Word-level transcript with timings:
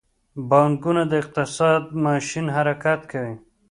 پانګونه 0.49 1.03
د 1.07 1.13
اقتصاد 1.21 1.83
ماشین 2.05 2.45
حرکت 2.55 3.01
کوي. 3.11 3.35